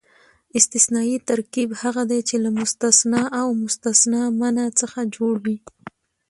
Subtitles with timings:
[0.59, 5.57] استثنایي ترکیب هغه دئ، چي له مستثنی او مستثنی منه څخه جوړ يي.